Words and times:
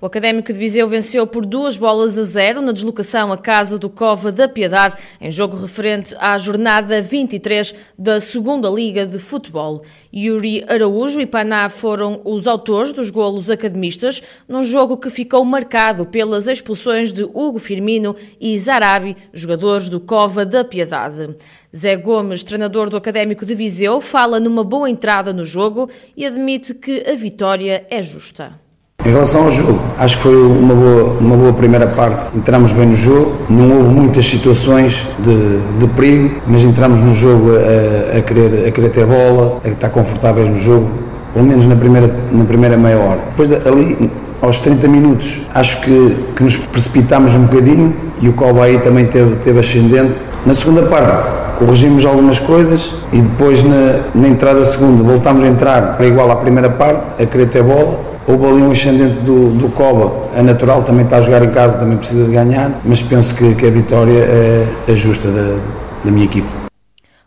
O 0.00 0.06
Académico 0.06 0.52
de 0.52 0.58
Viseu 0.60 0.86
venceu 0.86 1.26
por 1.26 1.44
duas 1.44 1.76
bolas 1.76 2.16
a 2.16 2.22
zero 2.22 2.62
na 2.62 2.70
deslocação 2.70 3.32
à 3.32 3.36
casa 3.36 3.76
do 3.76 3.90
Cova 3.90 4.30
da 4.30 4.48
Piedade, 4.48 4.94
em 5.20 5.28
jogo 5.28 5.56
referente 5.56 6.14
à 6.20 6.38
jornada 6.38 7.02
23 7.02 7.74
da 7.98 8.20
Segunda 8.20 8.70
Liga 8.70 9.04
de 9.04 9.18
Futebol. 9.18 9.82
Yuri 10.14 10.64
Araújo 10.68 11.20
e 11.20 11.26
Paná 11.26 11.68
foram 11.68 12.20
os 12.24 12.46
autores 12.46 12.92
dos 12.92 13.10
golos 13.10 13.50
academistas, 13.50 14.22
num 14.48 14.62
jogo 14.62 14.96
que 14.96 15.10
ficou 15.10 15.44
marcado 15.44 16.06
pelas 16.06 16.46
expulsões 16.46 17.12
de 17.12 17.24
Hugo 17.24 17.58
Firmino 17.58 18.14
e 18.40 18.56
Zarabi, 18.56 19.16
jogadores 19.32 19.88
do 19.88 19.98
Cova 19.98 20.46
da 20.46 20.62
Piedade. 20.62 21.34
Zé 21.76 21.96
Gomes, 21.96 22.44
treinador 22.44 22.88
do 22.88 22.96
Académico 22.96 23.44
de 23.44 23.52
Viseu, 23.52 24.00
fala 24.00 24.38
numa 24.38 24.62
boa 24.62 24.88
entrada 24.88 25.32
no 25.32 25.44
jogo 25.44 25.90
e 26.16 26.24
admite 26.24 26.72
que 26.72 27.02
a 27.04 27.16
vitória 27.16 27.84
é 27.90 28.00
justa. 28.00 28.67
Em 29.08 29.10
relação 29.10 29.44
ao 29.44 29.50
jogo, 29.50 29.78
acho 29.98 30.18
que 30.18 30.22
foi 30.24 30.36
uma 30.36 30.74
boa, 30.74 31.16
uma 31.18 31.34
boa 31.34 31.52
primeira 31.54 31.86
parte. 31.86 32.36
Entramos 32.36 32.72
bem 32.72 32.88
no 32.88 32.94
jogo, 32.94 33.32
não 33.48 33.78
houve 33.78 33.88
muitas 33.88 34.26
situações 34.26 35.06
de, 35.18 35.78
de 35.78 35.86
perigo, 35.96 36.34
mas 36.46 36.62
entramos 36.62 37.00
no 37.00 37.14
jogo 37.14 37.52
a, 37.56 38.18
a, 38.18 38.20
querer, 38.20 38.68
a 38.68 38.70
querer 38.70 38.90
ter 38.90 39.06
bola, 39.06 39.62
a 39.64 39.68
estar 39.68 39.88
confortáveis 39.88 40.50
no 40.50 40.58
jogo, 40.58 40.90
pelo 41.32 41.46
menos 41.46 41.66
na 41.66 41.74
primeira, 41.74 42.14
na 42.30 42.44
primeira 42.44 42.76
meia 42.76 42.98
hora. 42.98 43.20
Depois 43.30 43.50
ali, 43.66 44.10
aos 44.42 44.60
30 44.60 44.86
minutos, 44.88 45.40
acho 45.54 45.80
que, 45.80 46.16
que 46.36 46.42
nos 46.42 46.58
precipitámos 46.58 47.34
um 47.34 47.44
bocadinho 47.44 47.94
e 48.20 48.28
o 48.28 48.34
Coba 48.34 48.64
aí 48.64 48.78
também 48.78 49.06
teve, 49.06 49.36
teve 49.36 49.58
ascendente. 49.58 50.16
Na 50.44 50.52
segunda 50.52 50.82
parte, 50.82 51.26
corrigimos 51.58 52.04
algumas 52.04 52.38
coisas 52.40 52.92
e 53.10 53.22
depois 53.22 53.64
na, 53.64 54.00
na 54.14 54.28
entrada 54.28 54.62
segunda 54.66 55.02
voltámos 55.02 55.44
a 55.44 55.46
entrar 55.46 55.96
para 55.96 56.06
igual 56.06 56.30
à 56.30 56.36
primeira 56.36 56.68
parte, 56.68 57.22
a 57.22 57.24
querer 57.24 57.48
ter 57.48 57.62
bola 57.62 58.17
Houve 58.28 58.44
ali 58.44 58.62
um 58.62 58.70
ascendente 58.70 59.20
do, 59.20 59.48
do 59.58 59.70
Coba, 59.70 60.28
é 60.36 60.42
natural, 60.42 60.84
também 60.84 61.02
está 61.02 61.16
a 61.16 61.22
jogar 61.22 61.42
em 61.42 61.50
casa, 61.50 61.78
também 61.78 61.96
precisa 61.96 62.26
de 62.26 62.30
ganhar, 62.30 62.78
mas 62.84 63.02
penso 63.02 63.34
que, 63.34 63.54
que 63.54 63.66
a 63.66 63.70
vitória 63.70 64.18
é, 64.18 64.66
é 64.86 64.94
justa 64.94 65.28
da, 65.30 65.58
da 66.04 66.10
minha 66.10 66.26
equipe. 66.26 66.46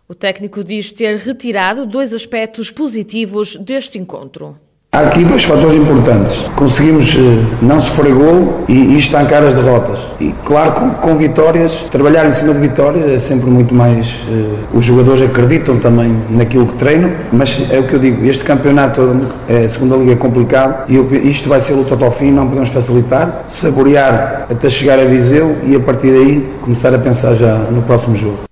O 0.08 0.14
técnico 0.14 0.64
diz 0.64 0.92
ter 0.92 1.18
retirado 1.18 1.88
dois 1.88 2.14
aspectos 2.14 2.70
positivos 2.70 3.56
deste 3.56 3.98
encontro. 3.98 4.54
Há 4.94 5.08
aqui 5.08 5.24
dois 5.24 5.46
fatores 5.46 5.78
importantes. 5.78 6.46
Conseguimos 6.54 7.16
eh, 7.16 7.46
não 7.62 7.80
sofrer 7.80 8.14
gol 8.14 8.66
e, 8.68 8.98
estancar 8.98 9.42
as 9.42 9.56
derrotas. 9.56 10.00
E 10.20 10.36
claro, 10.44 10.74
com, 10.74 10.90
com, 10.96 11.16
vitórias, 11.16 11.76
trabalhar 11.90 12.28
em 12.28 12.32
cima 12.34 12.54
de 12.54 12.60
vitórias 12.60 13.10
é 13.10 13.18
sempre 13.18 13.50
muito 13.50 13.74
mais. 13.74 14.16
Uh, 14.28 14.78
os 14.78 14.84
jogadores 14.84 15.22
acreditam 15.22 15.78
também 15.78 16.14
naquilo 16.30 16.68
que 16.68 16.74
treinam, 16.74 17.10
mas 17.32 17.72
é 17.72 17.80
o 17.80 17.84
que 17.84 17.94
eu 17.94 18.00
digo: 18.00 18.26
este 18.26 18.44
campeonato, 18.44 19.22
é, 19.48 19.64
a 19.64 19.70
segunda 19.70 19.96
liga 19.96 20.12
é 20.12 20.16
complicado 20.18 20.84
e 20.90 20.98
eu, 20.98 21.10
isto 21.24 21.48
vai 21.48 21.62
ser 21.62 21.72
luta 21.72 21.96
até 21.96 22.04
ao 22.04 22.12
fim, 22.12 22.30
não 22.30 22.50
podemos 22.50 22.70
facilitar, 22.70 23.46
saborear 23.48 24.48
até 24.52 24.70
chegar 24.70 25.00
a 25.00 25.06
Viseu 25.06 25.56
e 25.64 25.74
a 25.74 25.80
partir 25.80 26.12
daí 26.12 26.50
começar 26.60 26.94
a 26.94 27.00
pensar 27.00 27.34
já 27.36 27.56
no 27.56 27.82
próximo 27.84 28.14
jogo. 28.14 28.51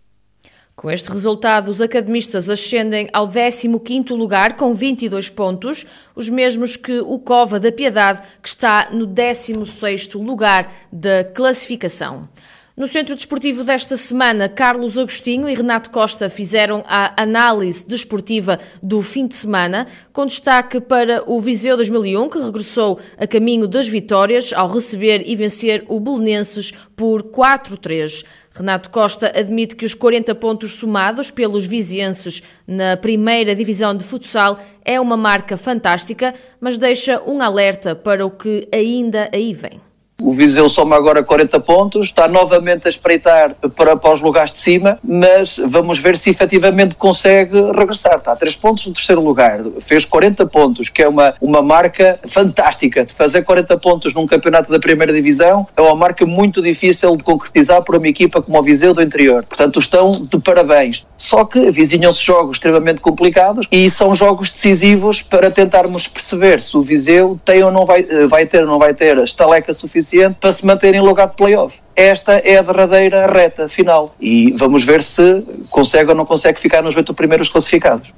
Com 0.80 0.90
este 0.90 1.12
resultado, 1.12 1.70
os 1.70 1.82
academistas 1.82 2.50
ascendem 2.50 3.10
ao 3.12 3.28
15º 3.28 4.16
lugar 4.16 4.56
com 4.56 4.74
22 4.74 5.28
pontos, 5.30 5.86
os 6.16 6.30
mesmos 6.30 6.78
que 6.78 7.02
o 7.02 7.20
Cova 7.20 7.60
da 7.60 7.70
Piedade, 7.70 8.22
que 8.42 8.48
está 8.48 8.88
no 8.90 9.06
16º 9.06 10.26
lugar 10.26 10.72
da 10.90 11.26
classificação. 11.36 12.30
No 12.78 12.88
Centro 12.88 13.14
Desportivo 13.14 13.66
desta 13.66 13.98
semana, 13.98 14.48
Carlos 14.48 14.98
Agostinho 14.98 15.50
e 15.50 15.54
Renato 15.54 15.90
Costa 15.90 16.30
fizeram 16.30 16.82
a 16.88 17.22
análise 17.22 17.86
desportiva 17.86 18.58
do 18.82 19.02
fim 19.02 19.28
de 19.28 19.36
semana, 19.36 19.86
com 20.14 20.26
destaque 20.26 20.80
para 20.80 21.30
o 21.30 21.38
Viseu 21.40 21.76
2001, 21.76 22.30
que 22.30 22.40
regressou 22.40 22.98
a 23.18 23.28
caminho 23.28 23.68
das 23.68 23.90
vitórias 23.90 24.54
ao 24.54 24.72
receber 24.72 25.24
e 25.26 25.36
vencer 25.36 25.84
o 25.90 26.00
Belenenses 26.00 26.72
por 26.96 27.24
4-3. 27.24 28.24
Renato 28.60 28.90
Costa 28.90 29.32
admite 29.34 29.74
que 29.74 29.86
os 29.86 29.94
40 29.94 30.36
pontos 30.36 30.74
somados 30.74 31.32
pelos 31.32 31.66
vizienses 31.66 32.44
na 32.68 32.98
primeira 32.98 33.56
divisão 33.56 33.96
de 33.96 34.04
futsal 34.04 34.60
é 34.84 35.00
uma 35.00 35.16
marca 35.16 35.56
fantástica, 35.56 36.34
mas 36.60 36.78
deixa 36.78 37.22
um 37.26 37.42
alerta 37.42 37.96
para 37.96 38.26
o 38.26 38.30
que 38.30 38.68
ainda 38.74 39.30
aí 39.34 39.54
vem. 39.54 39.80
O 40.22 40.34
Viseu 40.34 40.68
soma 40.68 40.98
agora 40.98 41.24
40 41.24 41.60
pontos, 41.62 42.08
está 42.08 42.28
novamente 42.28 42.88
a 42.88 42.90
espreitar 42.90 43.56
para, 43.74 43.96
para 43.96 44.14
os 44.14 44.22
lugares 44.22 44.52
de 44.52 44.60
cima, 44.60 45.00
mas 45.02 45.60
vamos 45.66 45.98
ver 45.98 46.18
se 46.18 46.30
efetivamente 46.30 46.96
consegue 46.96 47.58
regressar. 47.72 48.18
Está 48.18 48.34
a 48.34 48.36
3 48.36 48.56
pontos 48.58 48.86
no 48.86 48.94
terceiro 48.94 49.22
lugar, 49.24 49.62
fez 49.80 50.04
40 50.04 50.46
pontos, 50.48 50.90
que 50.90 51.02
é 51.02 51.08
uma, 51.08 51.34
uma 51.40 51.62
marca 51.62 52.20
fantástica. 52.28 53.06
De 53.06 53.14
fazer 53.14 53.44
40 53.44 53.78
pontos 53.78 54.14
num 54.14 54.28
campeonato 54.28 54.70
da 54.70 54.80
primeira 54.80 55.14
divisão 55.14 55.66
é 55.76 55.82
uma 55.82 55.96
marca 55.96 56.26
muito 56.26 56.62
difícil 56.62 57.16
de 57.16 57.24
concretizar 57.24 57.82
para 57.84 57.98
uma 57.98 58.08
equipa 58.08 58.42
como 58.42 58.60
o 58.60 58.62
Viseu 58.62 58.94
do 58.94 59.02
interior. 59.02 59.46
Portanto, 59.46 59.80
estão 59.80 60.12
de 60.12 60.38
parabéns. 60.40 61.08
Só 61.16 61.46
que 61.46 61.72
vizinham-se 61.72 62.22
jogos 62.22 62.58
extremamente 62.58 63.00
complicados 63.00 63.68
e 63.72 63.90
são 63.90 64.14
jogos 64.14 64.52
decisivos 64.52 65.22
para 65.22 65.50
tentarmos 65.50 66.10
perceber 66.10 66.62
se 66.62 66.76
o 66.76 66.82
Viseu 66.82 67.40
tem 67.46 67.64
ou 67.64 67.72
não 67.72 67.86
vai, 67.86 68.04
vai 68.28 68.46
ter 68.46 68.62
ou 68.62 68.68
não 68.68 68.78
vai 68.78 68.94
ter 68.94 69.18
a 69.18 69.24
estaleca 69.24 69.72
suficiente 69.72 70.09
suficiente 70.10 70.38
para 70.40 70.52
se 70.52 70.66
manter 70.66 70.96
em 70.96 71.02
lugar 71.02 71.28
de 71.28 71.36
playoff. 71.36 71.80
Esta 71.96 72.34
é 72.34 72.58
a 72.58 72.62
derradeira 72.62 73.28
reta 73.28 73.70
final 73.70 74.16
e 74.20 74.52
vamos 74.52 74.84
ver 74.84 75.04
se 75.04 75.44
consegue 75.70 76.10
ou 76.10 76.16
não 76.16 76.26
consegue 76.26 76.60
ficar 76.60 76.82
nos 76.82 76.96
oito 76.96 77.14
primeiros 77.14 77.50
classificados. 77.50 78.12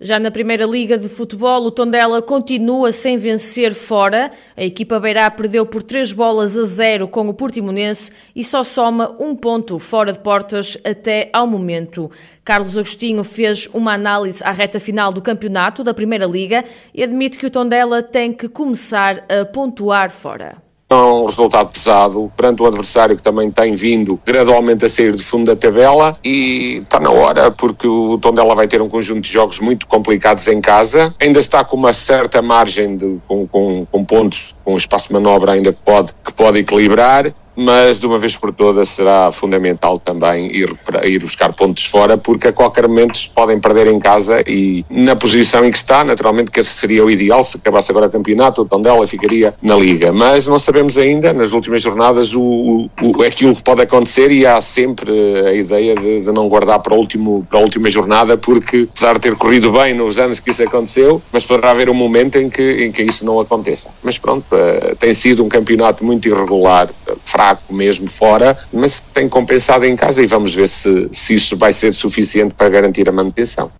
Já 0.00 0.20
na 0.20 0.30
Primeira 0.30 0.64
Liga 0.64 0.96
de 0.96 1.08
Futebol, 1.08 1.64
o 1.64 1.72
Tondela 1.72 2.22
continua 2.22 2.92
sem 2.92 3.16
vencer 3.16 3.74
fora. 3.74 4.30
A 4.56 4.62
equipa 4.62 5.00
Beirá 5.00 5.28
perdeu 5.28 5.66
por 5.66 5.82
três 5.82 6.12
bolas 6.12 6.56
a 6.56 6.62
zero 6.62 7.08
com 7.08 7.26
o 7.26 7.34
Portimonense 7.34 8.12
e 8.32 8.44
só 8.44 8.62
soma 8.62 9.16
um 9.18 9.34
ponto 9.34 9.76
fora 9.80 10.12
de 10.12 10.20
portas 10.20 10.78
até 10.84 11.28
ao 11.32 11.48
momento. 11.48 12.08
Carlos 12.44 12.78
Agostinho 12.78 13.24
fez 13.24 13.68
uma 13.74 13.92
análise 13.92 14.40
à 14.44 14.52
reta 14.52 14.78
final 14.78 15.12
do 15.12 15.20
campeonato 15.20 15.82
da 15.82 15.92
Primeira 15.92 16.26
Liga 16.26 16.64
e 16.94 17.02
admite 17.02 17.36
que 17.36 17.46
o 17.46 17.50
Tondela 17.50 18.00
tem 18.00 18.32
que 18.32 18.48
começar 18.48 19.24
a 19.28 19.44
pontuar 19.46 20.10
fora. 20.10 20.67
É 20.90 20.94
um 20.94 21.26
resultado 21.26 21.68
pesado 21.68 22.32
perante 22.34 22.62
o 22.62 22.66
adversário 22.66 23.14
que 23.14 23.22
também 23.22 23.50
tem 23.50 23.76
vindo 23.76 24.18
gradualmente 24.24 24.86
a 24.86 24.88
sair 24.88 25.14
de 25.14 25.22
fundo 25.22 25.44
da 25.44 25.56
tabela 25.56 26.16
e 26.24 26.78
está 26.78 26.98
na 26.98 27.10
hora 27.10 27.50
porque 27.50 27.86
o 27.86 28.16
Tondela 28.16 28.54
vai 28.54 28.66
ter 28.66 28.80
um 28.80 28.88
conjunto 28.88 29.20
de 29.20 29.30
jogos 29.30 29.60
muito 29.60 29.86
complicados 29.86 30.48
em 30.48 30.62
casa. 30.62 31.14
Ainda 31.20 31.40
está 31.40 31.62
com 31.62 31.76
uma 31.76 31.92
certa 31.92 32.40
margem 32.40 32.96
de, 32.96 33.18
com, 33.28 33.46
com, 33.46 33.86
com 33.90 34.04
pontos, 34.04 34.54
com 34.64 34.78
espaço 34.78 35.08
de 35.08 35.12
manobra 35.12 35.52
ainda 35.52 35.74
que 35.74 35.80
pode, 35.84 36.14
que 36.24 36.32
pode 36.32 36.58
equilibrar 36.58 37.34
mas 37.58 37.98
de 37.98 38.06
uma 38.06 38.20
vez 38.20 38.36
por 38.36 38.52
todas 38.52 38.88
será 38.88 39.32
fundamental 39.32 39.98
também 39.98 40.46
ir, 40.54 40.78
ir 41.02 41.18
buscar 41.18 41.52
pontos 41.52 41.86
fora, 41.86 42.16
porque 42.16 42.48
a 42.48 42.52
qualquer 42.52 42.86
momento 42.86 43.18
se 43.18 43.28
podem 43.28 43.58
perder 43.58 43.88
em 43.88 43.98
casa 43.98 44.42
e 44.46 44.84
na 44.88 45.16
posição 45.16 45.64
em 45.64 45.70
que 45.72 45.76
está, 45.76 46.04
naturalmente 46.04 46.52
que 46.52 46.62
seria 46.62 47.04
o 47.04 47.10
ideal, 47.10 47.42
se 47.42 47.56
acabasse 47.56 47.90
agora 47.90 48.06
o 48.06 48.10
campeonato, 48.10 48.62
o 48.62 48.64
Tondela 48.64 49.04
ficaria 49.08 49.54
na 49.60 49.74
Liga, 49.74 50.12
mas 50.12 50.46
não 50.46 50.56
sabemos 50.56 50.96
ainda, 50.96 51.32
nas 51.32 51.50
últimas 51.50 51.82
jornadas, 51.82 52.32
o, 52.32 52.88
o, 53.02 53.22
aquilo 53.24 53.56
que 53.56 53.62
pode 53.62 53.82
acontecer 53.82 54.30
e 54.30 54.46
há 54.46 54.60
sempre 54.60 55.10
a 55.44 55.52
ideia 55.52 55.96
de, 55.96 56.20
de, 56.20 56.32
não 56.32 56.48
guardar 56.48 56.78
para, 56.78 56.94
o 56.94 56.96
último, 56.96 57.44
para 57.50 57.58
a 57.58 57.62
última 57.62 57.90
jornada, 57.90 58.36
porque 58.36 58.86
apesar 58.88 59.14
de 59.14 59.20
ter 59.20 59.34
corrido 59.34 59.72
bem 59.72 59.94
nos 59.94 60.16
anos 60.16 60.38
que 60.38 60.50
isso 60.50 60.62
aconteceu, 60.62 61.20
mas 61.32 61.44
poderá 61.44 61.72
haver 61.72 61.90
um 61.90 61.94
momento 61.94 62.38
em 62.38 62.48
que, 62.48 62.84
em 62.84 62.92
que 62.92 63.02
isso 63.02 63.24
não 63.24 63.40
aconteça. 63.40 63.88
Mas 64.00 64.16
pronto, 64.16 64.44
uh, 64.52 64.94
tem 64.94 65.12
sido 65.12 65.44
um 65.44 65.48
campeonato 65.48 66.04
muito 66.04 66.28
irregular, 66.28 66.88
fraco, 67.28 67.72
mesmo 67.72 68.08
fora, 68.08 68.58
mas 68.72 69.00
tem 69.00 69.28
compensado 69.28 69.84
em 69.84 69.94
casa 69.94 70.22
e 70.22 70.26
vamos 70.26 70.54
ver 70.54 70.68
se, 70.68 71.08
se 71.12 71.34
isso 71.34 71.56
vai 71.56 71.72
ser 71.72 71.92
suficiente 71.92 72.54
para 72.54 72.68
garantir 72.70 73.08
a 73.08 73.12
manutenção. 73.12 73.70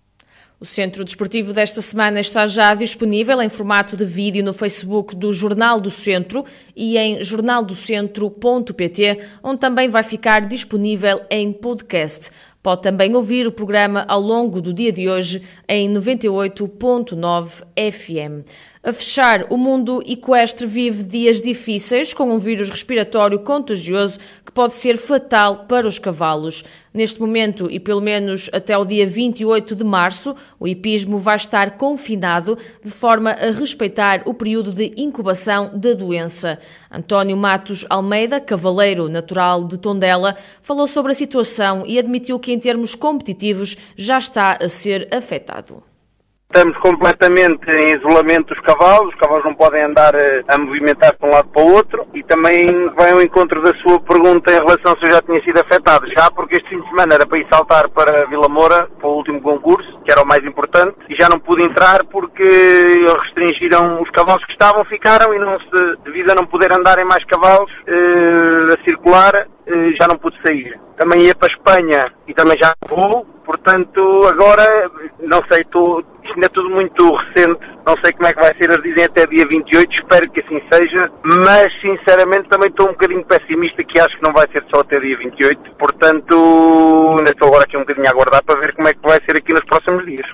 O 0.61 0.65
Centro 0.65 1.05
Desportivo 1.05 1.53
desta 1.53 1.81
semana 1.81 2.19
está 2.19 2.45
já 2.45 2.75
disponível 2.75 3.41
em 3.41 3.47
formato 3.47 3.95
de 3.95 4.03
vídeo 4.03 4.43
no 4.43 4.51
Facebook 4.51 5.15
do 5.15 5.31
Jornal 5.31 5.79
do 5.79 5.89
Centro 5.89 6.43
e 6.75 6.97
em 6.97 7.23
jornaldocentro.pt, 7.23 9.19
onde 9.41 9.57
também 9.57 9.87
vai 9.87 10.03
ficar 10.03 10.41
disponível 10.45 11.21
em 11.31 11.53
podcast. 11.53 12.29
Pode 12.61 12.81
também 12.81 13.15
ouvir 13.15 13.47
o 13.47 13.53
programa 13.53 14.03
ao 14.05 14.19
longo 14.19 14.61
do 14.61 14.73
dia 14.73 14.91
de 14.91 15.07
hoje 15.07 15.41
em 15.65 15.89
98.9 15.93 17.63
FM. 17.93 18.43
A 18.81 18.93
fechar, 18.93 19.45
o 19.49 19.57
mundo 19.57 20.01
equestre 20.05 20.65
vive 20.65 21.03
dias 21.03 21.41
difíceis 21.41 22.13
com 22.13 22.33
um 22.33 22.39
vírus 22.39 22.69
respiratório 22.69 23.37
contagioso 23.39 24.17
que 24.45 24.53
pode 24.53 24.73
ser 24.73 24.95
fatal 24.97 25.65
para 25.65 25.85
os 25.85 25.99
cavalos. 25.99 26.63
Neste 26.93 27.19
momento 27.19 27.69
e 27.69 27.77
pelo 27.77 27.99
menos 27.99 28.49
até 28.53 28.77
o 28.77 28.85
dia 28.85 29.05
28 29.05 29.75
de 29.75 29.83
março, 29.83 30.33
o 30.57 30.65
hipismo 30.65 31.17
vai 31.17 31.35
estar 31.35 31.71
confinado 31.71 32.57
de 32.81 32.89
forma 32.89 33.31
a 33.31 33.51
respeitar 33.51 34.21
o 34.25 34.33
período 34.33 34.71
de 34.71 34.93
incubação 34.95 35.77
da 35.77 35.91
doença. 35.91 36.57
António 36.89 37.35
Matos 37.35 37.85
Almeida, 37.89 38.39
cavaleiro 38.39 39.09
natural 39.09 39.65
de 39.65 39.77
Tondela, 39.77 40.37
falou 40.61 40.87
sobre 40.87 41.11
a 41.11 41.15
situação 41.15 41.83
e 41.85 41.99
admitiu 41.99 42.39
que 42.39 42.53
em 42.53 42.57
termos 42.57 42.95
competitivos, 42.95 43.75
já 43.97 44.17
está 44.17 44.57
a 44.61 44.69
ser 44.69 45.05
afetado. 45.13 45.83
Estamos 46.51 46.75
completamente 46.79 47.69
em 47.69 47.95
isolamento 47.95 48.55
dos 48.55 48.59
cavalos, 48.61 49.13
os 49.13 49.19
cavalos 49.19 49.45
não 49.45 49.53
podem 49.53 49.83
andar 49.83 50.15
eh, 50.15 50.43
a 50.47 50.57
movimentar 50.57 51.15
de 51.15 51.23
um 51.23 51.29
lado 51.29 51.47
para 51.49 51.61
o 51.61 51.73
outro 51.73 52.07
e 52.11 52.23
também 52.23 52.89
vai 52.97 53.11
ao 53.11 53.21
encontro 53.21 53.61
da 53.61 53.71
sua 53.77 53.99
pergunta 53.99 54.51
em 54.51 54.55
relação 54.55 54.97
se 54.97 55.05
eu 55.05 55.11
já 55.11 55.21
tinha 55.21 55.39
sido 55.43 55.59
afetado. 55.59 56.07
Já 56.17 56.31
porque 56.31 56.55
este 56.55 56.67
fim 56.69 56.81
de 56.81 56.89
semana 56.89 57.13
era 57.13 57.27
para 57.27 57.37
ir 57.37 57.45
saltar 57.53 57.87
para 57.89 58.25
Vila 58.25 58.49
Moura, 58.49 58.89
para 58.99 59.07
o 59.07 59.17
último 59.17 59.39
concurso, 59.39 59.99
que 60.03 60.11
era 60.11 60.23
o 60.23 60.25
mais 60.25 60.43
importante, 60.43 60.97
e 61.07 61.15
já 61.21 61.29
não 61.29 61.39
pude 61.39 61.61
entrar 61.61 62.03
porque 62.05 62.43
restringiram 62.43 64.01
os 64.01 64.09
cavalos 64.09 64.43
que 64.45 64.53
estavam, 64.53 64.83
ficaram 64.85 65.31
e 65.31 65.37
não 65.37 65.59
se, 65.59 65.97
devido 66.03 66.31
a 66.31 66.35
não 66.35 66.47
poder 66.47 66.75
andarem 66.75 67.05
mais 67.05 67.23
cavalos 67.25 67.71
eh, 67.85 68.73
a 68.73 68.83
circular, 68.89 69.35
eh, 69.67 69.91
já 70.01 70.07
não 70.07 70.17
pude 70.17 70.35
sair. 70.43 70.79
Também 70.97 71.27
ia 71.27 71.35
para 71.35 71.47
a 71.47 71.55
Espanha 71.55 72.11
e 72.27 72.33
também 72.33 72.57
já 72.59 72.73
vou, 72.89 73.23
portanto 73.45 74.01
agora 74.27 74.89
não 75.19 75.41
sei, 75.47 75.61
estou 75.61 76.03
ainda 76.33 76.47
é 76.47 76.49
tudo 76.49 76.69
muito 76.69 77.03
recente, 77.15 77.59
não 77.85 77.95
sei 78.03 78.13
como 78.13 78.27
é 78.27 78.33
que 78.33 78.41
vai 78.41 78.53
ser, 78.55 78.69
eles 78.69 78.83
dizem 78.83 79.05
até 79.05 79.25
dia 79.25 79.45
28, 79.47 79.91
espero 79.93 80.31
que 80.31 80.41
assim 80.41 80.61
seja, 80.71 81.11
mas 81.23 81.67
sinceramente 81.81 82.49
também 82.49 82.69
estou 82.69 82.87
um 82.87 82.91
bocadinho 82.91 83.25
pessimista 83.25 83.83
que 83.83 83.99
acho 83.99 84.15
que 84.17 84.23
não 84.23 84.33
vai 84.33 84.45
ser 84.51 84.63
só 84.73 84.81
até 84.81 84.99
dia 84.99 85.17
28, 85.17 85.71
portanto 85.77 87.15
ainda 87.17 87.31
estou 87.31 87.47
agora 87.47 87.63
aqui 87.63 87.77
um 87.77 87.81
bocadinho 87.81 88.07
a 88.07 88.11
aguardar 88.11 88.43
para 88.43 88.59
ver 88.59 88.75
como 88.75 88.87
é 88.87 88.93
que 88.93 89.01
vai 89.01 89.19
ser 89.25 89.37
aqui 89.37 89.53
nos 89.53 89.65
próximos 89.65 90.05
dias. 90.05 90.27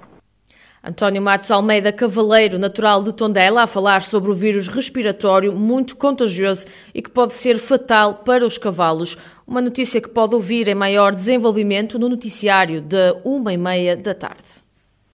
António 0.88 1.19
Matos 1.19 1.50
Almeida 1.50 1.92
Cavaleiro, 1.92 2.59
natural 2.59 3.01
de 3.01 3.12
Tondela, 3.12 3.63
a 3.63 3.68
falar 3.68 4.03
sobre 4.03 4.30
o 4.30 4.36
vírus 4.36 4.68
respiratório 4.68 5.51
muito 5.51 5.98
contagioso 5.98 6.68
e 6.94 7.01
que 7.01 7.09
pode 7.09 7.33
ser 7.33 7.57
fatal 7.57 8.21
para 8.24 8.45
os 8.45 8.59
cavalos. 8.59 9.18
Uma 9.48 9.62
notícia 9.62 10.00
que 10.00 10.09
pode 10.09 10.36
ouvir 10.36 10.68
em 10.68 10.75
maior 10.75 11.15
desenvolvimento 11.15 11.98
no 11.98 12.07
noticiário 12.07 12.81
da 12.81 13.19
uma 13.25 13.51
e 13.51 13.57
meia 13.57 13.98
da 13.98 14.13
tarde. 14.13 14.64